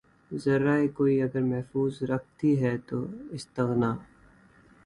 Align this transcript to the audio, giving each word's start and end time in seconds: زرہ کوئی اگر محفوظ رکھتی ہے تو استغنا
زرہ 0.31 0.75
کوئی 0.97 1.21
اگر 1.21 1.41
محفوظ 1.43 2.01
رکھتی 2.03 2.51
ہے 2.63 2.75
تو 2.87 3.05
استغنا 3.31 3.91